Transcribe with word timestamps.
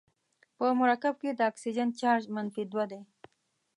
په 0.57 0.65
مرکب 0.81 1.13
کې 1.21 1.31
د 1.33 1.39
اکسیجن 1.51 1.89
چارج 2.01 2.23
منفي 2.35 2.63
دوه 2.71 2.85
دی. 2.91 3.01